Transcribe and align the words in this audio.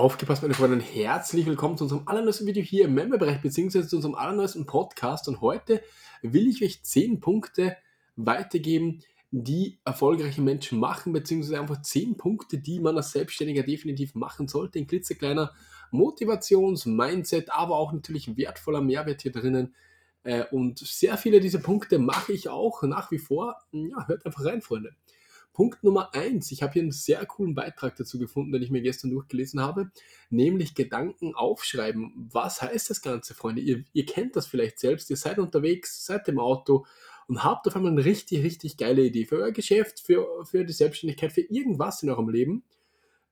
Aufgepasst, 0.00 0.40
meine 0.40 0.54
Freunde, 0.54 0.80
herzlich 0.80 1.44
willkommen 1.44 1.76
zu 1.76 1.84
unserem 1.84 2.08
allerneuesten 2.08 2.46
Video 2.46 2.62
hier 2.62 2.86
im 2.86 2.94
Memberbereich, 2.94 3.42
beziehungsweise 3.42 3.86
zu 3.86 3.96
unserem 3.96 4.14
allerneuesten 4.14 4.64
Podcast. 4.64 5.28
Und 5.28 5.42
heute 5.42 5.82
will 6.22 6.48
ich 6.48 6.64
euch 6.64 6.82
10 6.82 7.20
Punkte 7.20 7.76
weitergeben, 8.16 9.02
die 9.30 9.78
erfolgreiche 9.84 10.40
Menschen 10.40 10.80
machen, 10.80 11.12
beziehungsweise 11.12 11.60
einfach 11.60 11.82
10 11.82 12.16
Punkte, 12.16 12.56
die 12.56 12.80
man 12.80 12.96
als 12.96 13.12
Selbstständiger 13.12 13.62
definitiv 13.62 14.14
machen 14.14 14.48
sollte. 14.48 14.78
Ein 14.78 14.86
klitzekleiner 14.86 15.52
Motivations-, 15.92 16.86
Mindset, 16.86 17.50
aber 17.50 17.76
auch 17.76 17.92
natürlich 17.92 18.38
wertvoller 18.38 18.80
Mehrwert 18.80 19.20
hier 19.20 19.32
drinnen. 19.32 19.74
Äh, 20.22 20.44
und 20.50 20.78
sehr 20.78 21.18
viele 21.18 21.40
dieser 21.40 21.58
Punkte 21.58 21.98
mache 21.98 22.32
ich 22.32 22.48
auch 22.48 22.82
nach 22.84 23.10
wie 23.10 23.18
vor. 23.18 23.58
Ja, 23.72 24.08
hört 24.08 24.24
einfach 24.24 24.46
rein, 24.46 24.62
Freunde. 24.62 24.94
Punkt 25.52 25.82
Nummer 25.82 26.14
eins. 26.14 26.50
Ich 26.52 26.62
habe 26.62 26.74
hier 26.74 26.82
einen 26.82 26.92
sehr 26.92 27.24
coolen 27.26 27.54
Beitrag 27.54 27.96
dazu 27.96 28.18
gefunden, 28.18 28.52
den 28.52 28.62
ich 28.62 28.70
mir 28.70 28.82
gestern 28.82 29.10
durchgelesen 29.10 29.60
habe, 29.60 29.90
nämlich 30.30 30.74
Gedanken 30.74 31.34
aufschreiben. 31.34 32.28
Was 32.32 32.62
heißt 32.62 32.90
das 32.90 33.02
Ganze, 33.02 33.34
Freunde? 33.34 33.60
Ihr, 33.60 33.84
ihr 33.92 34.06
kennt 34.06 34.36
das 34.36 34.46
vielleicht 34.46 34.78
selbst. 34.78 35.10
Ihr 35.10 35.16
seid 35.16 35.38
unterwegs, 35.38 36.06
seid 36.06 36.28
im 36.28 36.38
Auto 36.38 36.86
und 37.26 37.44
habt 37.44 37.66
auf 37.68 37.76
einmal 37.76 37.92
eine 37.92 38.04
richtig, 38.04 38.42
richtig 38.42 38.76
geile 38.76 39.02
Idee 39.02 39.26
für 39.26 39.36
euer 39.36 39.52
Geschäft, 39.52 40.00
für, 40.00 40.44
für 40.44 40.64
die 40.64 40.72
Selbstständigkeit, 40.72 41.32
für 41.32 41.42
irgendwas 41.42 42.02
in 42.02 42.10
eurem 42.10 42.28
Leben. 42.28 42.64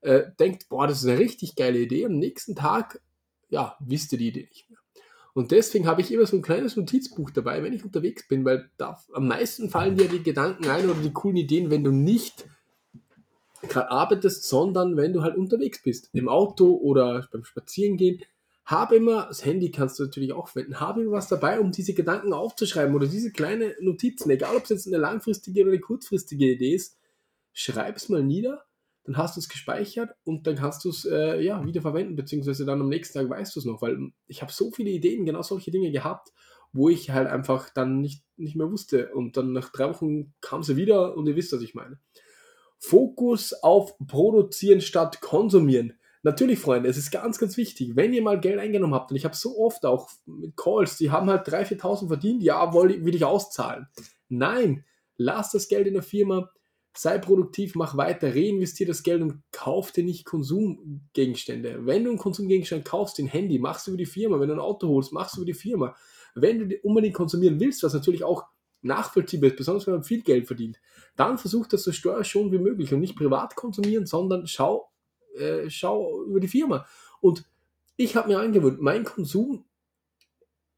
Äh, 0.00 0.30
denkt, 0.38 0.68
boah, 0.68 0.86
das 0.86 1.02
ist 1.02 1.08
eine 1.08 1.18
richtig 1.18 1.56
geile 1.56 1.80
Idee. 1.80 2.06
Am 2.06 2.18
nächsten 2.18 2.54
Tag, 2.54 3.00
ja, 3.48 3.76
wisst 3.80 4.12
ihr 4.12 4.18
die 4.18 4.28
Idee 4.28 4.46
nicht 4.50 4.70
mehr. 4.70 4.78
Und 5.38 5.52
deswegen 5.52 5.86
habe 5.86 6.00
ich 6.00 6.10
immer 6.10 6.26
so 6.26 6.36
ein 6.36 6.42
kleines 6.42 6.74
Notizbuch 6.74 7.30
dabei, 7.30 7.62
wenn 7.62 7.72
ich 7.72 7.84
unterwegs 7.84 8.26
bin, 8.26 8.44
weil 8.44 8.72
da 8.76 8.98
am 9.12 9.28
meisten 9.28 9.70
fallen 9.70 9.96
dir 9.96 10.08
die 10.08 10.24
Gedanken 10.24 10.66
ein 10.66 10.90
oder 10.90 11.00
die 11.00 11.12
coolen 11.12 11.36
Ideen, 11.36 11.70
wenn 11.70 11.84
du 11.84 11.92
nicht 11.92 12.44
gerade 13.62 13.88
arbeitest, 13.88 14.48
sondern 14.48 14.96
wenn 14.96 15.12
du 15.12 15.22
halt 15.22 15.36
unterwegs 15.36 15.80
bist, 15.80 16.10
im 16.12 16.28
Auto 16.28 16.74
oder 16.74 17.28
beim 17.30 17.44
Spazierengehen. 17.44 18.20
Habe 18.64 18.96
immer, 18.96 19.26
das 19.28 19.44
Handy 19.44 19.70
kannst 19.70 20.00
du 20.00 20.06
natürlich 20.06 20.32
auch 20.32 20.48
verwenden, 20.48 20.80
habe 20.80 21.02
immer 21.02 21.12
was 21.12 21.28
dabei, 21.28 21.60
um 21.60 21.70
diese 21.70 21.94
Gedanken 21.94 22.32
aufzuschreiben 22.32 22.96
oder 22.96 23.06
diese 23.06 23.30
kleine 23.30 23.76
Notizen, 23.78 24.30
egal 24.30 24.56
ob 24.56 24.64
es 24.64 24.70
jetzt 24.70 24.88
eine 24.88 24.96
langfristige 24.96 25.62
oder 25.62 25.70
eine 25.70 25.80
kurzfristige 25.80 26.50
Idee 26.50 26.74
ist, 26.74 26.98
schreib 27.52 27.94
es 27.94 28.08
mal 28.08 28.24
nieder 28.24 28.64
dann 29.04 29.16
hast 29.16 29.36
du 29.36 29.40
es 29.40 29.48
gespeichert 29.48 30.10
und 30.24 30.46
dann 30.46 30.56
kannst 30.56 30.84
du 30.84 30.90
es 30.90 31.04
äh, 31.04 31.40
ja, 31.40 31.64
wieder 31.64 31.80
verwenden, 31.80 32.16
beziehungsweise 32.16 32.66
dann 32.66 32.80
am 32.80 32.88
nächsten 32.88 33.18
Tag 33.18 33.30
weißt 33.30 33.56
du 33.56 33.60
es 33.60 33.66
noch, 33.66 33.80
weil 33.80 34.12
ich 34.26 34.42
habe 34.42 34.52
so 34.52 34.70
viele 34.70 34.90
Ideen, 34.90 35.24
genau 35.24 35.42
solche 35.42 35.70
Dinge 35.70 35.90
gehabt, 35.90 36.32
wo 36.72 36.88
ich 36.88 37.10
halt 37.10 37.28
einfach 37.28 37.70
dann 37.70 38.00
nicht, 38.00 38.24
nicht 38.36 38.56
mehr 38.56 38.70
wusste. 38.70 39.12
Und 39.14 39.36
dann 39.36 39.52
nach 39.52 39.70
drei 39.70 39.88
Wochen 39.88 40.34
kam 40.40 40.62
sie 40.62 40.76
wieder 40.76 41.16
und 41.16 41.26
ihr 41.26 41.36
wisst, 41.36 41.52
was 41.52 41.62
ich 41.62 41.74
meine. 41.74 41.98
Fokus 42.78 43.52
auf 43.54 43.96
Produzieren 44.06 44.80
statt 44.80 45.20
Konsumieren. 45.20 45.98
Natürlich, 46.22 46.58
Freunde, 46.58 46.88
es 46.88 46.96
ist 46.96 47.10
ganz, 47.10 47.38
ganz 47.38 47.56
wichtig, 47.56 47.94
wenn 47.94 48.12
ihr 48.12 48.22
mal 48.22 48.40
Geld 48.40 48.58
eingenommen 48.58 48.94
habt, 48.94 49.10
und 49.10 49.16
ich 49.16 49.24
habe 49.24 49.36
so 49.36 49.56
oft 49.58 49.86
auch 49.86 50.10
mit 50.26 50.56
Calls, 50.56 50.96
die 50.96 51.10
haben 51.10 51.30
halt 51.30 51.46
3.000, 51.46 51.80
4.000 51.80 52.08
verdient, 52.08 52.42
ja, 52.42 52.74
will 52.74 53.14
ich 53.14 53.24
auszahlen. 53.24 53.86
Nein, 54.28 54.84
lasst 55.16 55.54
das 55.54 55.68
Geld 55.68 55.86
in 55.86 55.94
der 55.94 56.02
Firma, 56.02 56.50
sei 56.98 57.18
produktiv, 57.18 57.76
mach 57.76 57.96
weiter, 57.96 58.34
reinvestiere 58.34 58.88
das 58.88 59.04
Geld 59.04 59.22
und 59.22 59.40
kauf 59.52 59.92
dir 59.92 60.02
nicht 60.02 60.24
Konsumgegenstände. 60.24 61.86
Wenn 61.86 62.02
du 62.02 62.10
einen 62.10 62.18
Konsumgegenstand 62.18 62.84
kaufst, 62.84 63.20
ein 63.20 63.26
Handy, 63.26 63.60
machst 63.60 63.86
du 63.86 63.92
über 63.92 63.98
die 63.98 64.06
Firma. 64.06 64.40
Wenn 64.40 64.48
du 64.48 64.54
ein 64.54 64.60
Auto 64.60 64.88
holst, 64.88 65.12
machst 65.12 65.36
du 65.36 65.42
über 65.42 65.46
die 65.46 65.54
Firma. 65.54 65.94
Wenn 66.34 66.68
du 66.68 66.76
unbedingt 66.82 67.14
konsumieren 67.14 67.60
willst, 67.60 67.84
was 67.84 67.94
natürlich 67.94 68.24
auch 68.24 68.46
nachvollziehbar 68.82 69.50
ist, 69.50 69.56
besonders 69.56 69.86
wenn 69.86 69.94
man 69.94 70.02
viel 70.02 70.22
Geld 70.22 70.48
verdient, 70.48 70.80
dann 71.14 71.38
versuch 71.38 71.68
das 71.68 71.84
so 71.84 71.92
steuerschonend 71.92 72.52
wie 72.52 72.58
möglich 72.58 72.92
und 72.92 73.00
nicht 73.00 73.16
privat 73.16 73.54
konsumieren, 73.54 74.06
sondern 74.06 74.48
schau, 74.48 74.90
äh, 75.36 75.70
schau 75.70 76.24
über 76.24 76.40
die 76.40 76.48
Firma. 76.48 76.84
Und 77.20 77.44
ich 77.96 78.16
habe 78.16 78.28
mir 78.28 78.40
angewöhnt, 78.40 78.80
mein 78.80 79.04
Konsum 79.04 79.64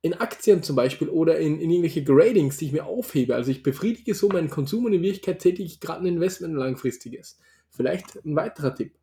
in 0.02 0.14
Aktien 0.14 0.62
zum 0.62 0.76
Beispiel 0.76 1.08
oder 1.08 1.38
in, 1.38 1.60
in 1.60 1.70
irgendwelche 1.70 2.04
Gradings, 2.04 2.56
die 2.56 2.66
ich 2.66 2.72
mir 2.72 2.86
aufhebe. 2.86 3.34
Also 3.34 3.50
ich 3.50 3.62
befriedige 3.62 4.14
so 4.14 4.28
meinen 4.28 4.48
Konsum 4.48 4.86
und 4.86 4.92
in 4.94 5.02
Wirklichkeit 5.02 5.40
tätige 5.40 5.66
ich 5.66 5.80
gerade 5.80 6.02
ein 6.02 6.06
Investment, 6.06 6.54
langfristiges. 6.54 7.38
Vielleicht 7.68 8.16
ein 8.24 8.34
weiterer 8.34 8.74
Tipp. 8.74 8.94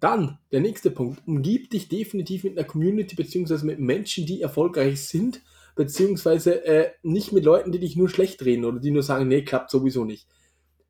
Dann, 0.00 0.38
der 0.50 0.60
nächste 0.60 0.90
Punkt, 0.90 1.22
umgib 1.26 1.70
dich 1.70 1.88
definitiv 1.88 2.44
mit 2.44 2.58
einer 2.58 2.66
Community 2.66 3.14
beziehungsweise 3.14 3.66
mit 3.66 3.78
Menschen, 3.78 4.26
die 4.26 4.40
erfolgreich 4.40 5.02
sind, 5.02 5.42
beziehungsweise 5.76 6.64
äh, 6.64 6.92
nicht 7.02 7.32
mit 7.32 7.44
Leuten, 7.44 7.70
die 7.70 7.78
dich 7.78 7.96
nur 7.96 8.08
schlecht 8.08 8.44
reden 8.44 8.64
oder 8.64 8.80
die 8.80 8.90
nur 8.90 9.02
sagen, 9.02 9.28
nee, 9.28 9.42
klappt 9.42 9.70
sowieso 9.70 10.04
nicht. 10.04 10.26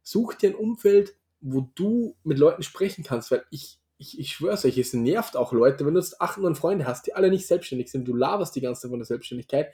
Such 0.02 0.34
dir 0.34 0.50
ein 0.50 0.54
Umfeld, 0.54 1.16
wo 1.40 1.68
du 1.74 2.16
mit 2.22 2.38
Leuten 2.38 2.62
sprechen 2.62 3.04
kannst, 3.04 3.30
weil 3.30 3.44
ich 3.50 3.79
ich, 4.00 4.18
ich 4.18 4.32
schwör's 4.32 4.64
euch, 4.64 4.78
es 4.78 4.94
nervt 4.94 5.36
auch 5.36 5.52
Leute, 5.52 5.84
wenn 5.84 5.92
du 5.92 6.00
jetzt 6.00 6.22
acht, 6.22 6.38
neun 6.38 6.54
Freunde 6.54 6.86
hast, 6.86 7.06
die 7.06 7.14
alle 7.14 7.28
nicht 7.28 7.46
selbstständig 7.46 7.90
sind, 7.90 8.08
du 8.08 8.16
laberst 8.16 8.56
die 8.56 8.62
ganze 8.62 8.82
Zeit 8.82 8.90
von 8.90 8.98
der 8.98 9.06
Selbstständigkeit, 9.06 9.72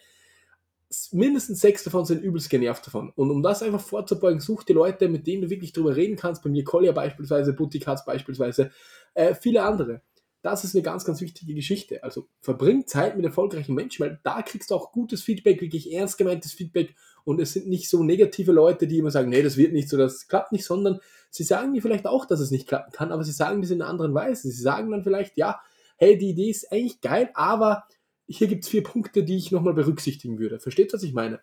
mindestens 1.13 1.61
sechs 1.61 1.85
davon 1.85 2.05
sind 2.05 2.23
übelst 2.23 2.51
genervt 2.51 2.87
davon. 2.87 3.13
Und 3.15 3.31
um 3.31 3.43
das 3.43 3.63
einfach 3.63 3.81
vorzubeugen, 3.81 4.41
such 4.41 4.65
die 4.65 4.73
Leute, 4.73 5.09
mit 5.09 5.29
denen 5.29 5.43
du 5.43 5.51
wirklich 5.51 5.73
drüber 5.73 5.95
reden 5.95 6.17
kannst, 6.17 6.43
bei 6.43 6.51
mir 6.51 6.65
Collier 6.65 6.93
beispielsweise, 6.93 7.53
Boutique 7.53 7.87
beispielsweise, 8.05 8.73
äh, 9.15 9.35
viele 9.35 9.63
andere. 9.63 10.03
Das 10.43 10.65
ist 10.65 10.75
eine 10.75 10.83
ganz, 10.83 11.05
ganz 11.05 11.21
wichtige 11.21 11.55
Geschichte. 11.55 12.03
Also 12.03 12.29
verbring 12.41 12.87
Zeit 12.87 13.17
mit 13.17 13.25
erfolgreichen 13.25 13.75
Menschen, 13.75 14.05
weil 14.05 14.21
da 14.25 14.43
kriegst 14.43 14.71
du 14.71 14.75
auch 14.75 14.91
gutes 14.91 15.23
Feedback, 15.23 15.61
wirklich 15.61 15.93
ernst 15.93 16.19
gemeintes 16.19 16.53
Feedback 16.53 16.95
und 17.27 17.41
es 17.41 17.53
sind 17.53 17.67
nicht 17.67 17.91
so 17.91 18.05
negative 18.05 18.53
Leute, 18.53 18.87
die 18.87 18.99
immer 18.99 19.11
sagen, 19.11 19.31
nee, 19.31 19.43
das 19.43 19.57
wird 19.57 19.73
nicht 19.73 19.89
so, 19.89 19.97
das 19.97 20.29
klappt 20.29 20.53
nicht, 20.53 20.65
sondern 20.65 21.01
sie 21.29 21.43
sagen 21.43 21.75
dir 21.75 21.83
vielleicht 21.83 22.07
auch, 22.07 22.25
dass 22.25 22.39
es 22.39 22.53
nicht 22.53 22.69
klappen 22.69 22.93
kann, 22.93 23.11
aber 23.11 23.25
sie 23.25 23.33
sagen 23.33 23.61
das 23.61 23.73
in 23.73 23.83
einer 23.83 23.91
anderen 23.91 24.15
Weise. 24.15 24.49
Sie 24.49 24.63
sagen 24.63 24.93
dann 24.93 25.03
vielleicht, 25.03 25.37
ja, 25.37 25.61
hey, 25.97 26.17
die 26.17 26.31
Idee 26.31 26.51
ist 26.51 26.71
eigentlich 26.71 27.01
geil, 27.01 27.31
aber 27.35 27.85
hier 28.29 28.47
gibt 28.47 28.63
es 28.63 28.71
vier 28.71 28.85
Punkte, 28.85 29.25
die 29.25 29.37
ich 29.37 29.51
nochmal 29.51 29.75
berücksichtigen 29.75 30.39
würde. 30.39 30.61
Versteht, 30.61 30.93
was 30.93 31.03
ich 31.03 31.15
meine? 31.15 31.41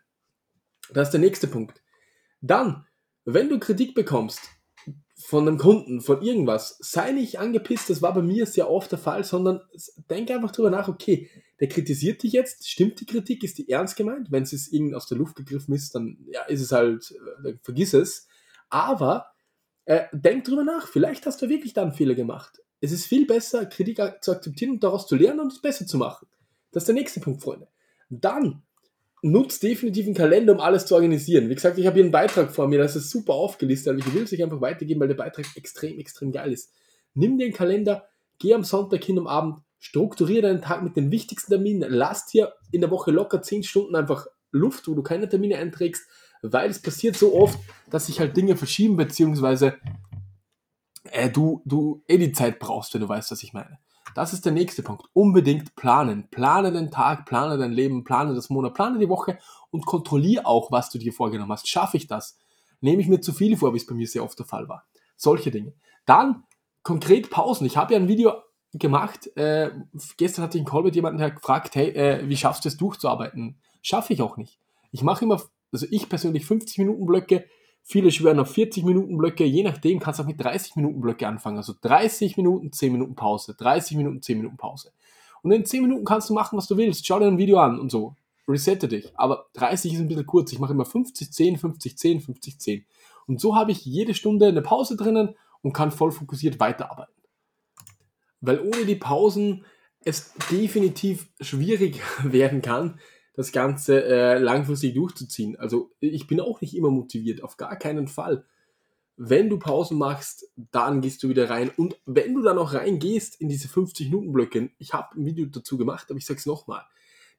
Das 0.94 1.10
ist 1.10 1.12
der 1.12 1.20
nächste 1.20 1.48
Punkt. 1.48 1.84
Dann, 2.40 2.86
wenn 3.26 3.50
du 3.50 3.60
Kritik 3.60 3.94
bekommst, 3.94 4.40
von 5.18 5.48
einem 5.48 5.58
Kunden, 5.58 6.00
von 6.00 6.22
irgendwas, 6.22 6.78
sei 6.80 7.12
nicht 7.12 7.40
angepisst, 7.40 7.90
das 7.90 8.02
war 8.02 8.14
bei 8.14 8.22
mir 8.22 8.46
sehr 8.46 8.70
oft 8.70 8.92
der 8.92 9.00
Fall, 9.00 9.26
sondern 9.26 9.62
denk 10.10 10.32
einfach 10.32 10.52
drüber 10.52 10.70
nach, 10.70 10.88
okay, 10.88 11.30
der 11.64 11.70
kritisiert 11.70 12.22
dich 12.24 12.34
jetzt, 12.34 12.68
stimmt 12.68 13.00
die 13.00 13.06
Kritik, 13.06 13.42
ist 13.42 13.58
die 13.58 13.70
ernst 13.70 13.96
gemeint? 13.96 14.34
Wenn 14.34 14.44
es 14.44 14.74
irgend 14.74 14.96
aus 14.96 15.08
der 15.08 15.18
Luft 15.18 15.38
gegriffen 15.38 15.74
ist, 15.74 15.96
dann 15.96 16.18
ja, 16.30 16.42
ist 16.42 16.60
es 16.60 16.74
halt, 16.74 17.16
äh, 17.46 17.54
vergiss 17.62 17.94
es. 17.94 18.28
Aber 18.70 19.28
äh, 19.86 20.02
denk 20.12 20.44
drüber 20.44 20.66
nach, 20.66 20.90
vielleicht 20.90 21.26
hast 21.26 21.42
du 21.42 21.48
wirklich 21.48 21.74
da 21.74 21.84
einen 21.84 21.94
Fehler 21.94 22.16
gemacht. 22.16 22.62
Es 22.82 22.92
ist 22.92 23.06
viel 23.06 23.26
besser, 23.26 23.66
Kritik 23.66 24.02
zu 24.20 24.34
akzeptieren 24.34 24.72
und 24.72 24.84
daraus 24.84 25.08
zu 25.08 25.16
lernen 25.16 25.40
und 25.40 25.54
es 25.54 25.62
besser 25.62 25.88
zu 25.88 25.98
machen. 25.98 26.28
Das 26.74 26.84
ist 26.84 26.88
der 26.88 26.96
nächste 26.96 27.22
Punkt, 27.22 27.42
Freunde. 27.42 27.70
Dann 28.10 28.64
nutzt 29.22 29.64
definitiv 29.64 30.06
einen 30.06 30.16
Kalender, 30.16 30.52
um 30.52 30.60
alles 30.60 30.86
zu 30.86 30.96
organisieren. 30.96 31.48
Wie 31.48 31.56
gesagt, 31.56 31.78
ich 31.78 31.86
habe 31.86 31.94
hier 31.94 32.04
einen 32.04 32.12
Beitrag 32.12 32.52
vor 32.52 32.68
mir, 32.68 32.80
das 32.80 32.98
ist 32.98 33.10
super 33.10 33.36
aufgelistet, 33.36 33.94
aber 33.94 34.00
ich 34.00 34.14
will 34.14 34.24
es 34.24 34.34
euch 34.34 34.44
einfach 34.44 34.60
weitergeben, 34.60 35.00
weil 35.00 35.08
der 35.08 35.16
Beitrag 35.16 35.46
extrem, 35.56 35.98
extrem 35.98 36.34
geil 36.34 36.52
ist. 36.52 36.74
Nimm 37.14 37.40
einen 37.40 37.54
Kalender, 37.54 38.10
geh 38.38 38.54
am 38.54 38.66
Sonntag 38.66 39.02
hin 39.02 39.18
am 39.18 39.28
Abend, 39.28 39.60
strukturiere 39.84 40.44
deinen 40.44 40.62
Tag 40.62 40.82
mit 40.82 40.96
den 40.96 41.12
wichtigsten 41.12 41.52
Terminen, 41.52 41.84
lass 41.90 42.26
dir 42.26 42.54
in 42.72 42.80
der 42.80 42.90
Woche 42.90 43.12
locker 43.12 43.42
10 43.42 43.64
Stunden 43.64 43.98
einfach 43.98 44.28
Luft, 44.52 44.88
wo 44.88 44.94
du 44.94 45.04
keine 45.04 45.28
Termine 45.28 45.58
einträgst, 45.58 46.08
weil 46.42 46.70
es 46.70 46.82
passiert 46.82 47.18
so 47.18 47.36
oft, 47.36 47.60
dass 47.90 48.06
sich 48.06 48.22
halt 48.22 48.38
Dinge 48.38 48.56
verschieben, 48.56 48.96
beziehungsweise 48.96 49.76
äh, 51.12 51.30
du, 51.30 51.62
du 51.66 52.02
eh 52.08 52.18
die 52.18 52.32
Zeit 52.32 52.60
brauchst, 52.60 52.94
wenn 52.94 53.02
du 53.02 53.10
weißt, 53.10 53.32
was 53.32 53.44
ich 53.44 53.52
meine. 53.52 53.78
Das 54.16 54.32
ist 54.32 54.46
der 54.46 54.54
nächste 54.54 54.84
Punkt. 54.84 55.04
Unbedingt 55.12 55.76
planen. 55.76 56.30
Plane 56.30 56.72
den 56.72 56.90
Tag, 56.90 57.26
plane 57.26 57.58
dein 57.58 57.74
Leben, 57.74 58.06
plane 58.06 58.34
das 58.36 58.50
Monat, 58.50 58.76
plane 58.76 59.00
die 59.00 59.10
Woche 59.10 59.38
und 59.70 59.86
kontrolliere 59.86 60.46
auch, 60.46 60.72
was 60.72 60.92
du 60.92 60.98
dir 60.98 61.12
vorgenommen 61.12 61.52
hast. 61.52 61.68
Schaffe 61.68 61.98
ich 61.98 62.08
das? 62.08 62.38
Nehme 62.80 63.02
ich 63.02 63.10
mir 63.10 63.20
zu 63.20 63.34
viel 63.34 63.58
vor, 63.58 63.74
wie 63.74 63.78
es 63.78 63.86
bei 63.86 63.96
mir 63.96 64.08
sehr 64.08 64.24
oft 64.24 64.40
der 64.40 64.46
Fall 64.46 64.70
war. 64.70 64.86
Solche 65.18 65.52
Dinge. 65.52 65.74
Dann 66.06 66.44
konkret 66.84 67.30
Pausen. 67.30 67.66
Ich 67.66 67.76
habe 67.76 67.94
ja 67.94 68.00
ein 68.00 68.08
Video 68.08 68.34
gemacht. 68.74 69.36
Äh, 69.36 69.72
gestern 70.18 70.44
hatte 70.44 70.58
ich 70.58 70.62
einen 70.62 70.70
Call 70.70 70.84
mit 70.84 70.96
jemandem, 70.96 71.20
der 71.20 71.32
gefragt, 71.32 71.76
hey, 71.76 71.90
äh, 71.90 72.28
wie 72.28 72.38
schaffst 72.38 72.66
du 72.66 72.70
es 72.70 72.78
durchzuarbeiten? 72.78 73.58
Schaffe 73.82 74.14
ich 74.14 74.22
auch 74.22 74.38
nicht. 74.38 74.60
Ich 74.92 75.04
mache 75.04 75.26
immer, 75.26 75.42
also 75.72 75.86
ich 75.90 76.10
persönlich 76.10 76.46
50 76.46 76.78
Minuten 76.80 77.06
Blöcke, 77.06 77.46
Viele 77.86 78.12
schwören 78.12 78.40
auf 78.40 78.50
40 78.52 78.86
Minuten 78.86 79.18
Blöcke, 79.18 79.44
je 79.44 79.62
nachdem 79.62 80.00
kannst 80.00 80.18
du 80.18 80.24
auch 80.24 80.28
mit 80.28 80.42
30 80.42 80.78
Minuten 80.78 81.02
Blöcke 81.02 81.28
anfangen. 81.28 81.58
Also 81.58 81.74
30 81.82 82.38
Minuten, 82.38 82.72
10 82.72 82.94
Minuten 82.94 83.14
Pause, 83.14 83.56
30 83.56 83.98
Minuten, 83.98 84.22
10 84.22 84.38
Minuten 84.38 84.56
Pause. 84.56 84.92
Und 85.42 85.52
in 85.52 85.66
10 85.66 85.82
Minuten 85.84 86.06
kannst 86.06 86.30
du 86.30 86.34
machen, 86.34 86.58
was 86.58 86.68
du 86.68 86.78
willst. 86.78 87.06
Schau 87.06 87.20
dir 87.20 87.28
ein 87.28 87.38
Video 87.38 87.60
an 87.60 87.78
und 87.80 87.92
so. 87.92 88.16
Resette 88.48 88.88
dich. 88.88 89.12
Aber 89.16 89.48
30 89.56 89.94
ist 89.94 90.00
ein 90.00 90.08
bisschen 90.08 90.26
kurz. 90.26 90.54
Ich 90.54 90.60
mache 90.60 90.72
immer 90.72 90.86
50, 90.86 91.34
10, 91.34 91.58
50, 91.58 91.98
10, 91.98 92.22
50, 92.22 92.60
10. 92.60 92.86
Und 93.28 93.42
so 93.42 93.56
habe 93.56 93.74
ich 93.74 93.86
jede 93.86 94.14
Stunde 94.14 94.48
eine 94.48 94.62
Pause 94.62 94.96
drinnen 94.96 95.36
und 95.62 95.74
kann 95.74 95.92
voll 95.92 96.12
fokussiert 96.12 96.62
weiterarbeiten. 96.62 97.14
Weil 98.46 98.60
ohne 98.60 98.86
die 98.86 98.96
Pausen 98.96 99.66
es 100.04 100.34
definitiv 100.52 101.30
schwierig 101.40 102.02
werden 102.24 102.62
kann, 102.62 103.00
das 103.36 103.52
Ganze 103.52 104.04
äh, 104.04 104.38
langfristig 104.38 104.94
durchzuziehen. 104.94 105.56
Also 105.56 105.92
ich 106.00 106.28
bin 106.28 106.40
auch 106.40 106.62
nicht 106.62 106.76
immer 106.76 106.92
motiviert, 106.92 107.42
auf 107.42 107.58
gar 107.58 107.78
keinen 107.78 108.08
Fall. 108.08 108.46
wenn 109.16 109.50
du 109.50 109.60
Pausen 109.60 109.98
machst, 109.98 110.52
dann 110.72 111.00
gehst 111.02 111.24
du 111.24 111.30
wieder 111.30 111.50
rein. 111.50 111.72
Und 111.78 112.00
wenn 112.06 112.34
du 112.34 112.42
dann 112.42 112.58
auch 112.58 112.74
reingehst 112.74 113.40
in 113.40 113.48
diese 113.48 113.68
50-Minuten-Blöcke, 113.68 114.72
ich 114.78 114.94
habe 114.94 115.16
ein 115.16 115.26
Video 115.26 115.46
dazu 115.46 115.78
gemacht, 115.78 116.08
aber 116.10 116.18
ich 116.18 116.26
sage 116.26 116.40
es 116.40 116.46
nochmal, 116.46 116.84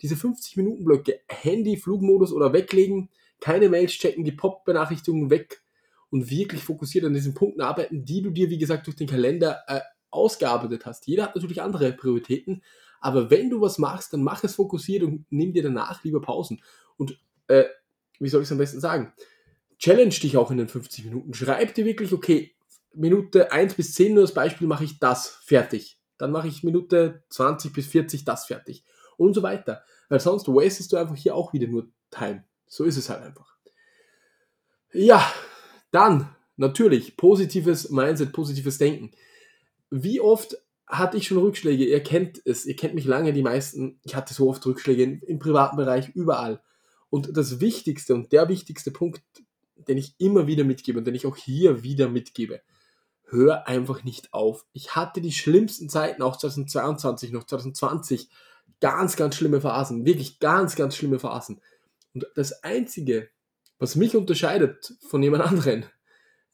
diese 0.01 0.15
50-Minuten-Blöcke, 0.15 1.21
Handy, 1.29 1.77
Flugmodus 1.77 2.33
oder 2.33 2.53
weglegen, 2.53 3.11
keine 3.41 3.69
Mails 3.69 3.93
checken, 3.93 4.25
die 4.25 4.33
Pop-Benachrichtigungen 4.33 5.31
weg 5.31 5.63
und 6.11 6.31
wirklich 6.31 6.63
fokussiert 6.63 7.05
an 7.05 7.13
diesen 7.13 7.35
Punkten 7.35 7.61
arbeiten, 7.61 8.05
die 8.05 8.23
du 8.23 8.31
dir, 8.31 8.51
wie 8.51 8.59
gesagt, 8.59 8.87
durch 8.87 8.97
den 8.97 9.09
Kalender 9.09 9.63
äh, 9.67 9.81
ausgearbeitet 10.15 10.87
hast. 10.87 11.07
Jeder 11.07 11.25
hat 11.25 11.35
natürlich 11.35 11.63
andere 11.63 11.93
Prioritäten, 11.93 12.63
aber 13.01 13.31
wenn 13.31 13.51
du 13.51 13.61
was 13.61 13.79
machst, 13.79 14.13
dann 14.13 14.23
mach 14.23 14.45
es 14.45 14.55
fokussiert 14.55 15.03
und 15.03 15.27
nimm 15.31 15.53
dir 15.53 15.63
danach 15.63 16.03
lieber 16.05 16.21
Pausen. 16.21 16.63
Und 16.97 17.19
äh, 17.49 17.65
wie 18.19 18.29
soll 18.29 18.43
ich 18.43 18.49
es 18.49 18.53
am 18.53 18.59
besten 18.59 18.81
sagen? 18.81 19.13
challenge 19.79 20.15
dich 20.15 20.37
auch 20.37 20.51
in 20.51 20.59
den 20.59 20.69
50 20.69 21.05
Minuten. 21.05 21.35
Schreib 21.35 21.75
dir 21.75 21.85
wirklich, 21.85 22.13
okay, 22.13 22.55
Minute 22.95 23.53
1 23.53 23.75
bis 23.75 23.95
10 23.95 24.15
nur 24.15 24.23
als 24.23 24.33
Beispiel 24.33 24.67
mache 24.67 24.85
ich 24.85 24.99
das 24.99 25.29
fertig. 25.29 25.99
Dann 26.17 26.31
mache 26.31 26.49
ich 26.49 26.63
Minute 26.63 27.23
20 27.31 27.73
bis 27.73 27.87
40 27.89 28.25
das 28.25 28.47
fertig. 28.47 28.85
Und 29.17 29.35
so 29.35 29.43
weiter. 29.43 29.85
Weil 30.09 30.21
sonst 30.21 30.49
wastest 30.49 30.93
du 30.93 30.97
einfach 30.97 31.17
hier 31.17 31.35
auch 31.35 31.53
wieder 31.53 31.67
nur 31.67 31.89
Time. 32.11 32.45
So 32.67 32.85
ist 32.85 32.97
es 32.97 33.11
halt 33.11 33.23
einfach. 33.23 33.57
Ja, 34.93 35.31
dann 35.91 36.35
natürlich 36.57 37.17
positives 37.17 37.91
Mindset, 37.91 38.33
positives 38.33 38.79
Denken. 38.79 39.11
Wie 40.03 40.21
oft 40.21 40.57
hatte 40.87 41.17
ich 41.17 41.27
schon 41.27 41.39
Rückschläge? 41.39 41.85
Ihr 41.85 42.03
kennt 42.03 42.41
es, 42.45 42.67
ihr 42.67 42.77
kennt 42.77 42.95
mich 42.95 43.05
lange, 43.05 43.33
die 43.33 43.43
meisten. 43.43 44.01
Ich 44.03 44.15
hatte 44.15 44.35
so 44.35 44.49
oft 44.49 44.65
Rückschläge 44.67 45.03
im 45.03 45.39
privaten 45.39 45.77
Bereich, 45.77 46.11
überall. 46.11 46.63
Und 47.11 47.37
das 47.37 47.61
Wichtigste 47.61 48.15
und 48.15 48.33
der 48.33 48.49
wichtigste 48.49 48.91
Punkt 48.91 49.23
den 49.77 49.99
ich 49.99 50.15
immer 50.19 50.47
wieder 50.47 50.65
mitgebe 50.65 50.99
und 50.99 51.07
den 51.07 51.15
ich 51.15 51.27
auch 51.27 51.37
hier 51.37 51.83
wieder 51.83 52.09
mitgebe. 52.09 52.63
Hör 53.25 53.67
einfach 53.67 54.05
nicht 54.05 54.33
auf. 54.33 54.67
Ich 54.73 54.95
hatte 54.95 55.21
die 55.21 55.33
schlimmsten 55.33 55.89
Zeiten, 55.89 56.23
auch 56.23 56.37
2022, 56.37 57.33
noch 57.33 57.45
2020, 57.45 58.29
ganz, 58.81 59.17
ganz 59.17 59.37
schlimme 59.37 59.61
Phasen. 59.61 60.05
Wirklich 60.05 60.39
ganz, 60.39 60.77
ganz 60.77 60.97
schlimme 60.97 61.19
Phasen. 61.19 61.61
Und 62.13 62.27
das 62.35 62.63
Einzige, 62.63 63.31
was 63.79 63.97
mich 63.97 64.15
unterscheidet 64.15 64.95
von 65.09 65.23
jemand 65.23 65.45
anderen, 65.45 65.87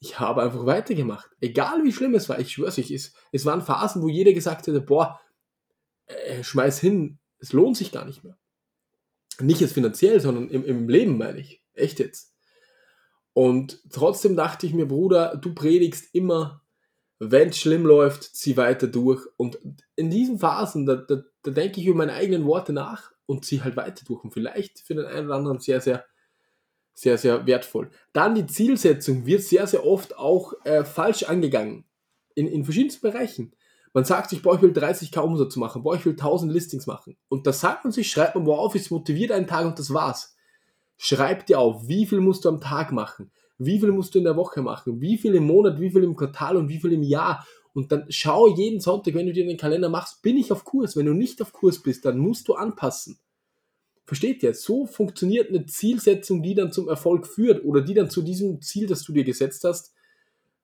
ich 0.00 0.18
habe 0.18 0.42
einfach 0.42 0.64
weitergemacht. 0.64 1.30
Egal 1.40 1.84
wie 1.84 1.92
schlimm 1.92 2.14
es 2.14 2.28
war, 2.28 2.38
ich 2.38 2.50
schwör's 2.50 2.78
euch, 2.78 2.90
es, 2.90 3.12
es 3.32 3.44
waren 3.44 3.62
Phasen, 3.62 4.02
wo 4.02 4.08
jeder 4.08 4.32
gesagt 4.32 4.66
hätte, 4.66 4.80
boah, 4.80 5.20
äh, 6.06 6.42
schmeiß 6.42 6.80
hin, 6.80 7.18
es 7.38 7.52
lohnt 7.52 7.76
sich 7.76 7.92
gar 7.92 8.06
nicht 8.06 8.24
mehr. 8.24 8.38
Nicht 9.40 9.60
jetzt 9.60 9.74
finanziell, 9.74 10.20
sondern 10.20 10.48
im, 10.48 10.64
im 10.64 10.88
Leben 10.88 11.18
meine 11.18 11.38
ich. 11.38 11.62
Echt 11.74 11.98
jetzt. 11.98 12.34
Und 13.32 13.82
trotzdem 13.90 14.36
dachte 14.36 14.66
ich 14.66 14.74
mir, 14.74 14.86
Bruder, 14.86 15.36
du 15.36 15.54
predigst 15.54 16.14
immer, 16.14 16.62
wenn 17.18 17.50
es 17.50 17.58
schlimm 17.58 17.84
läuft, 17.84 18.24
zieh 18.24 18.56
weiter 18.56 18.86
durch. 18.86 19.26
Und 19.36 19.58
in 19.96 20.10
diesen 20.10 20.38
Phasen, 20.38 20.86
da, 20.86 20.96
da, 20.96 21.22
da 21.42 21.50
denke 21.50 21.80
ich 21.80 21.86
über 21.86 21.98
meine 21.98 22.14
eigenen 22.14 22.46
Worte 22.46 22.72
nach 22.72 23.12
und 23.26 23.44
zieh 23.44 23.60
halt 23.60 23.76
weiter 23.76 24.04
durch. 24.06 24.24
Und 24.24 24.32
vielleicht 24.32 24.80
für 24.80 24.94
den 24.94 25.04
einen 25.04 25.26
oder 25.26 25.36
anderen 25.36 25.60
sehr, 25.60 25.80
sehr, 25.80 26.04
sehr, 27.00 27.16
sehr 27.16 27.46
wertvoll. 27.46 27.90
Dann 28.12 28.34
die 28.34 28.46
Zielsetzung 28.46 29.24
wird 29.24 29.42
sehr, 29.42 29.66
sehr 29.66 29.86
oft 29.86 30.18
auch 30.18 30.52
äh, 30.64 30.84
falsch 30.84 31.22
angegangen. 31.22 31.84
In, 32.34 32.46
in 32.46 32.64
verschiedensten 32.64 33.10
Bereichen. 33.10 33.52
Man 33.92 34.04
sagt 34.04 34.30
sich, 34.30 34.42
boah, 34.42 34.54
ich 34.54 34.62
will 34.62 34.70
30k 34.70 35.18
Umsatz 35.20 35.56
machen, 35.56 35.82
boah, 35.82 35.96
ich 35.96 36.04
will 36.04 36.12
1000 36.12 36.52
Listings 36.52 36.86
machen. 36.86 37.16
Und 37.28 37.46
das 37.46 37.60
sagt 37.60 37.84
man 37.84 37.92
sich, 37.92 38.10
schreibt 38.10 38.34
man 38.34 38.46
wo 38.46 38.54
auf, 38.54 38.74
ist 38.74 38.90
motiviert 38.90 39.32
einen 39.32 39.46
Tag 39.46 39.66
und 39.66 39.78
das 39.78 39.92
war's. 39.92 40.36
Schreib 40.96 41.46
dir 41.46 41.58
auf, 41.58 41.88
wie 41.88 42.06
viel 42.06 42.20
musst 42.20 42.44
du 42.44 42.50
am 42.50 42.60
Tag 42.60 42.92
machen, 42.92 43.32
wie 43.58 43.80
viel 43.80 43.90
musst 43.90 44.14
du 44.14 44.18
in 44.18 44.24
der 44.24 44.36
Woche 44.36 44.60
machen, 44.60 45.00
wie 45.00 45.16
viel 45.16 45.34
im 45.34 45.44
Monat, 45.44 45.80
wie 45.80 45.90
viel 45.90 46.04
im 46.04 46.14
Quartal 46.14 46.56
und 46.56 46.68
wie 46.68 46.78
viel 46.78 46.92
im 46.92 47.02
Jahr. 47.02 47.46
Und 47.72 47.90
dann 47.90 48.04
schau 48.10 48.46
jeden 48.46 48.80
Sonntag, 48.80 49.14
wenn 49.14 49.26
du 49.26 49.32
dir 49.32 49.46
den 49.46 49.56
Kalender 49.56 49.88
machst, 49.88 50.22
bin 50.22 50.36
ich 50.36 50.52
auf 50.52 50.64
Kurs. 50.64 50.96
Wenn 50.96 51.06
du 51.06 51.14
nicht 51.14 51.40
auf 51.40 51.52
Kurs 51.52 51.82
bist, 51.82 52.04
dann 52.04 52.18
musst 52.18 52.46
du 52.46 52.54
anpassen. 52.54 53.18
Versteht 54.10 54.42
ihr? 54.42 54.54
So 54.54 54.86
funktioniert 54.86 55.50
eine 55.50 55.66
Zielsetzung, 55.66 56.42
die 56.42 56.56
dann 56.56 56.72
zum 56.72 56.88
Erfolg 56.88 57.28
führt 57.28 57.64
oder 57.64 57.80
die 57.80 57.94
dann 57.94 58.10
zu 58.10 58.22
diesem 58.22 58.60
Ziel, 58.60 58.88
das 58.88 59.04
du 59.04 59.12
dir 59.12 59.22
gesetzt 59.22 59.62
hast, 59.62 59.94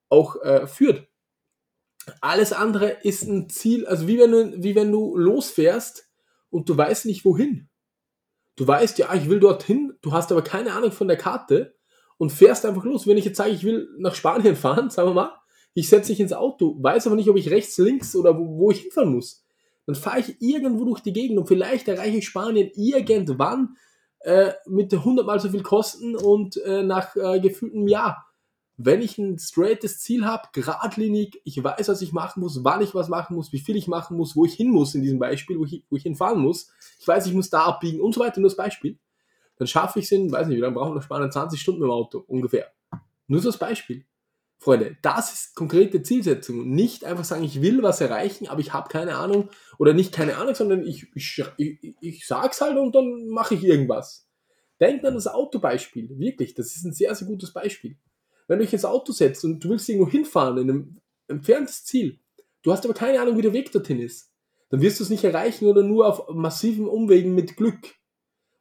auch 0.09 0.41
äh, 0.41 0.67
führt. 0.67 1.07
Alles 2.19 2.51
andere 2.51 2.97
ist 3.03 3.23
ein 3.23 3.47
Ziel, 3.47 3.85
also 3.85 4.05
wie 4.05 4.19
wenn 4.19 4.31
du, 4.31 4.61
wie 4.61 4.75
wenn 4.75 4.91
du 4.91 5.15
losfährst 5.15 6.09
und 6.49 6.67
du 6.67 6.75
weißt 6.75 7.05
nicht 7.05 7.23
wohin. 7.23 7.69
Du 8.57 8.67
weißt, 8.67 8.97
ja, 8.97 9.13
ich 9.13 9.29
will 9.29 9.39
dorthin, 9.39 9.93
du 10.01 10.11
hast 10.11 10.29
aber 10.33 10.41
keine 10.41 10.73
Ahnung 10.73 10.91
von 10.91 11.07
der 11.07 11.15
Karte 11.15 11.73
und 12.17 12.33
fährst 12.33 12.65
einfach 12.65 12.83
los. 12.83 13.07
Wenn 13.07 13.15
ich 13.15 13.23
jetzt 13.23 13.37
sage, 13.37 13.51
ich 13.51 13.63
will 13.63 13.87
nach 13.97 14.15
Spanien 14.15 14.55
fahren, 14.57 14.89
sagen 14.89 15.11
wir 15.11 15.13
mal, 15.13 15.39
ich 15.73 15.87
setze 15.87 16.11
mich 16.11 16.19
ins 16.19 16.33
Auto, 16.33 16.75
weiß 16.83 17.07
aber 17.07 17.15
nicht, 17.15 17.29
ob 17.29 17.37
ich 17.37 17.49
rechts, 17.49 17.77
links 17.77 18.13
oder 18.13 18.37
wo, 18.37 18.57
wo 18.57 18.71
ich 18.71 18.81
hinfahren 18.81 19.13
muss. 19.13 19.46
Dann 19.87 19.95
fahre 19.95 20.19
ich 20.19 20.39
irgendwo 20.39 20.85
durch 20.85 20.99
die 20.99 21.13
Gegend 21.13 21.39
und 21.39 21.47
vielleicht 21.47 21.87
erreiche 21.87 22.17
ich 22.17 22.27
Spanien 22.27 22.69
irgendwann 22.75 23.77
äh, 24.19 24.51
mit 24.67 24.93
100 24.93 25.25
mal 25.25 25.39
so 25.39 25.49
viel 25.49 25.63
Kosten 25.63 26.15
und 26.15 26.57
äh, 26.57 26.83
nach 26.83 27.15
äh, 27.15 27.39
gefühltem 27.39 27.87
Jahr 27.87 28.27
wenn 28.77 29.01
ich 29.01 29.17
ein 29.17 29.39
straightes 29.39 29.99
Ziel 29.99 30.25
habe, 30.25 30.49
geradlinig, 30.53 31.41
ich 31.43 31.61
weiß, 31.61 31.87
was 31.89 32.01
ich 32.03 32.13
machen 32.13 32.41
muss, 32.41 32.63
wann 32.63 32.81
ich 32.81 32.93
was 32.93 33.09
machen 33.09 33.35
muss, 33.35 33.51
wie 33.51 33.59
viel 33.59 33.75
ich 33.75 33.87
machen 33.87 34.15
muss, 34.15 34.35
wo 34.35 34.45
ich 34.45 34.53
hin 34.53 34.69
muss 34.69 34.93
in 34.93 35.01
diesem 35.01 35.17
Beispiel, 35.17 35.57
wo 35.57 35.65
ich, 35.65 35.83
wo 35.89 35.95
ich 35.95 36.03
hinfahren 36.03 36.39
muss, 36.39 36.71
ich 36.99 37.07
weiß, 37.07 37.25
ich 37.25 37.33
muss 37.33 37.49
da 37.49 37.65
abbiegen 37.65 37.99
und 37.99 38.13
so 38.13 38.21
weiter, 38.21 38.39
nur 38.39 38.49
das 38.49 38.55
Beispiel, 38.57 38.99
dann 39.57 39.67
schaffe 39.67 39.97
ich 39.97 40.05
es 40.05 40.11
in, 40.11 40.31
weiß 40.31 40.47
nicht, 40.47 40.57
wie 40.57 40.61
lange 40.61 40.75
brauchen 40.75 40.93
wir 40.93 41.01
sparen, 41.01 41.31
20 41.31 41.59
Stunden 41.59 41.83
im 41.83 41.89
Auto, 41.89 42.23
ungefähr. 42.27 42.71
Nur 43.25 43.41
so 43.41 43.49
das 43.49 43.57
Beispiel. 43.57 44.05
Freunde, 44.59 44.97
das 45.01 45.33
ist 45.33 45.55
konkrete 45.55 46.01
Zielsetzung. 46.01 46.67
Nicht 46.69 47.05
einfach 47.05 47.23
sagen, 47.23 47.43
ich 47.43 47.61
will 47.61 47.83
was 47.83 48.01
erreichen, 48.01 48.47
aber 48.47 48.59
ich 48.59 48.73
habe 48.73 48.89
keine 48.89 49.15
Ahnung 49.15 49.49
oder 49.77 49.93
nicht 49.93 50.11
keine 50.11 50.37
Ahnung, 50.37 50.55
sondern 50.55 50.85
ich, 50.85 51.07
ich, 51.15 51.43
ich, 51.57 51.95
ich 52.01 52.27
sag's 52.27 52.59
halt 52.61 52.77
und 52.77 52.95
dann 52.95 53.27
mache 53.27 53.55
ich 53.55 53.63
irgendwas. 53.63 54.27
Denkt 54.79 55.05
an 55.05 55.13
das 55.13 55.27
Autobeispiel. 55.27 56.09
Wirklich, 56.17 56.55
das 56.55 56.75
ist 56.75 56.85
ein 56.85 56.93
sehr, 56.93 57.13
sehr 57.13 57.27
gutes 57.27 57.53
Beispiel. 57.53 57.97
Wenn 58.47 58.59
du 58.59 58.65
dich 58.65 58.73
ins 58.73 58.85
Auto 58.85 59.11
setzt 59.11 59.43
und 59.43 59.63
du 59.63 59.69
willst 59.69 59.89
irgendwo 59.89 60.09
hinfahren, 60.09 60.57
in 60.57 60.69
einem 60.69 61.01
entferntes 61.27 61.83
Ziel, 61.85 62.19
du 62.63 62.71
hast 62.71 62.85
aber 62.85 62.93
keine 62.93 63.21
Ahnung, 63.21 63.37
wie 63.37 63.41
der 63.41 63.53
Weg 63.53 63.71
dorthin 63.71 63.99
ist, 63.99 64.31
dann 64.69 64.81
wirst 64.81 64.99
du 64.99 65.03
es 65.03 65.09
nicht 65.09 65.23
erreichen 65.23 65.67
oder 65.67 65.83
nur 65.83 66.07
auf 66.07 66.33
massiven 66.33 66.87
Umwegen 66.87 67.35
mit 67.35 67.57
Glück. 67.57 67.95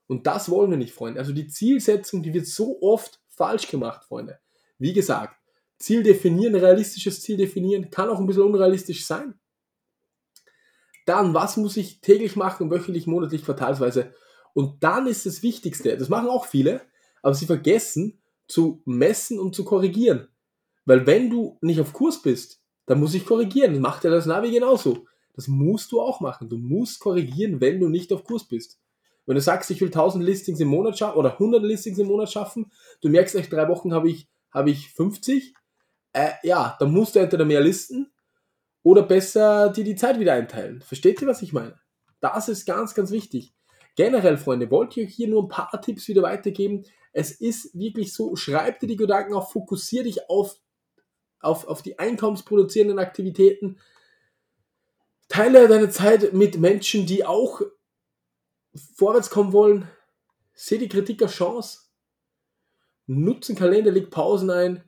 Und 0.06 0.26
das 0.26 0.50
wollen 0.50 0.70
wir 0.70 0.78
nicht, 0.78 0.94
Freunde. 0.94 1.20
Also 1.20 1.32
die 1.32 1.48
Zielsetzung, 1.48 2.22
die 2.22 2.34
wird 2.34 2.46
so 2.46 2.80
oft 2.80 3.20
falsch 3.28 3.68
gemacht, 3.68 4.04
Freunde. 4.04 4.38
Wie 4.78 4.92
gesagt, 4.92 5.36
Ziel 5.78 6.02
definieren, 6.02 6.54
realistisches 6.54 7.22
Ziel 7.22 7.36
definieren, 7.36 7.90
kann 7.90 8.08
auch 8.08 8.18
ein 8.18 8.26
bisschen 8.26 8.42
unrealistisch 8.42 9.06
sein. 9.06 9.34
Dann, 11.04 11.34
was 11.34 11.56
muss 11.56 11.76
ich 11.76 12.00
täglich 12.00 12.34
machen, 12.34 12.70
wöchentlich, 12.70 13.06
monatlich, 13.06 13.44
quartalsweise? 13.44 14.12
Und 14.54 14.82
dann 14.82 15.06
ist 15.06 15.26
das 15.26 15.42
Wichtigste, 15.42 15.96
das 15.96 16.08
machen 16.08 16.28
auch 16.28 16.46
viele, 16.46 16.82
aber 17.22 17.34
sie 17.34 17.46
vergessen, 17.46 18.20
zu 18.48 18.82
messen 18.84 19.38
und 19.38 19.54
zu 19.54 19.64
korrigieren. 19.64 20.28
Weil 20.84 21.06
wenn 21.06 21.30
du 21.30 21.58
nicht 21.60 21.80
auf 21.80 21.92
Kurs 21.92 22.22
bist, 22.22 22.62
dann 22.86 23.00
muss 23.00 23.14
ich 23.14 23.26
korrigieren. 23.26 23.72
Das 23.72 23.80
macht 23.80 24.04
ja 24.04 24.10
das 24.10 24.26
Navi 24.26 24.50
genauso. 24.50 25.06
Das 25.34 25.48
musst 25.48 25.92
du 25.92 26.00
auch 26.00 26.20
machen. 26.20 26.48
Du 26.48 26.56
musst 26.56 27.00
korrigieren, 27.00 27.60
wenn 27.60 27.80
du 27.80 27.88
nicht 27.88 28.12
auf 28.12 28.24
Kurs 28.24 28.46
bist. 28.46 28.80
Wenn 29.26 29.34
du 29.34 29.40
sagst, 29.40 29.70
ich 29.72 29.80
will 29.80 29.88
1000 29.88 30.24
Listings 30.24 30.60
im 30.60 30.68
Monat 30.68 30.96
schaffen 30.96 31.18
oder 31.18 31.32
100 31.32 31.62
Listings 31.62 31.98
im 31.98 32.06
Monat 32.06 32.30
schaffen, 32.30 32.70
du 33.00 33.08
merkst, 33.08 33.34
nach 33.34 33.46
drei 33.46 33.68
Wochen 33.68 33.92
habe 33.92 34.08
ich, 34.08 34.28
habe 34.52 34.70
ich 34.70 34.92
50, 34.92 35.54
äh, 36.16 36.32
ja, 36.42 36.76
dann 36.80 36.92
musst 36.92 37.14
du 37.14 37.18
entweder 37.18 37.44
mehr 37.44 37.60
listen 37.60 38.10
oder 38.82 39.02
besser 39.02 39.68
dir 39.68 39.84
die 39.84 39.96
Zeit 39.96 40.18
wieder 40.18 40.32
einteilen. 40.32 40.80
Versteht 40.80 41.20
ihr, 41.20 41.28
was 41.28 41.42
ich 41.42 41.52
meine? 41.52 41.78
Das 42.20 42.48
ist 42.48 42.64
ganz, 42.64 42.94
ganz 42.94 43.10
wichtig. 43.10 43.54
Generell, 43.96 44.38
Freunde, 44.38 44.70
wollte 44.70 45.00
ich 45.00 45.08
euch 45.08 45.14
hier 45.14 45.28
nur 45.28 45.44
ein 45.44 45.48
paar 45.48 45.78
Tipps 45.82 46.08
wieder 46.08 46.22
weitergeben. 46.22 46.84
Es 47.12 47.32
ist 47.32 47.78
wirklich 47.78 48.14
so, 48.14 48.34
schreib 48.34 48.80
dir 48.80 48.86
die 48.86 48.96
Gedanken 48.96 49.34
auf, 49.34 49.52
fokussiere 49.52 50.04
dich 50.04 50.30
auf, 50.30 50.56
auf, 51.40 51.66
auf 51.68 51.82
die 51.82 51.98
einkommensproduzierenden 51.98 52.98
Aktivitäten. 52.98 53.78
Teile 55.28 55.68
deine 55.68 55.90
Zeit 55.90 56.32
mit 56.32 56.58
Menschen, 56.58 57.04
die 57.04 57.26
auch 57.26 57.60
vorwärts 58.94 59.28
kommen 59.28 59.52
wollen. 59.52 59.86
Sehe 60.54 60.78
die 60.78 60.88
Kritik 60.88 61.20
als 61.20 61.32
Chance. 61.32 61.80
Nutzen 63.06 63.54
Kalender, 63.54 63.90
leg 63.90 64.10
Pausen 64.10 64.48
ein. 64.48 64.82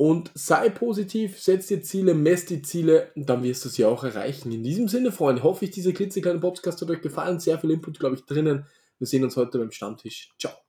Und 0.00 0.30
sei 0.34 0.70
positiv, 0.70 1.40
setz 1.40 1.66
dir 1.66 1.82
Ziele, 1.82 2.14
mess 2.14 2.46
die 2.46 2.62
Ziele 2.62 3.10
dann 3.16 3.42
wirst 3.42 3.64
du 3.64 3.68
sie 3.68 3.84
auch 3.84 4.04
erreichen. 4.04 4.52
In 4.52 4.62
diesem 4.62 4.86
Sinne, 4.86 5.10
Freunde, 5.10 5.42
hoffe 5.42 5.64
ich, 5.64 5.72
dieser 5.72 5.92
klitzekleine 5.92 6.38
Podcast 6.38 6.80
hat 6.80 6.88
euch 6.88 7.02
gefallen. 7.02 7.40
Sehr 7.40 7.58
viel 7.58 7.72
Input, 7.72 7.98
glaube 7.98 8.14
ich, 8.14 8.24
drinnen. 8.24 8.64
Wir 8.98 9.06
sehen 9.08 9.24
uns 9.24 9.36
heute 9.36 9.58
beim 9.58 9.72
Stammtisch. 9.72 10.32
Ciao. 10.38 10.67